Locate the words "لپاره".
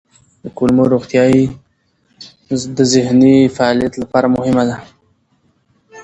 4.01-4.27